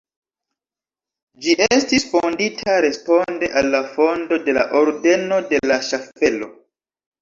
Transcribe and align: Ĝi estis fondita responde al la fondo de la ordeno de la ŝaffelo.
Ĝi 1.43 1.55
estis 1.65 2.07
fondita 2.15 2.79
responde 2.87 3.53
al 3.63 3.71
la 3.79 3.85
fondo 3.95 4.43
de 4.51 4.59
la 4.61 4.69
ordeno 4.85 5.43
de 5.55 5.65
la 5.73 5.83
ŝaffelo. 5.95 6.55